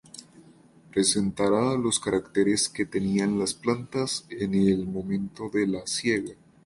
[0.89, 6.33] Presentará los caracteres que tenían las plantas en el momento de la siega.